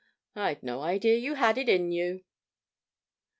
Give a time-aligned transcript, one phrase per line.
[0.35, 2.23] I'd no idea you had it in you.'